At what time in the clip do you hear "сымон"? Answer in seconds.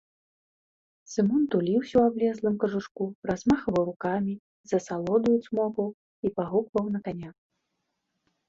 1.15-1.43